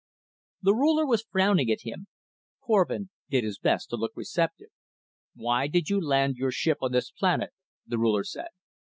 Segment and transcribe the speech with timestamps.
[0.63, 2.07] The Ruler was frowning at him.
[2.65, 4.69] Korvin did his best to look receptive.
[5.35, 7.51] "Why did you land your ship on this planet?"
[7.85, 8.47] the Ruler said.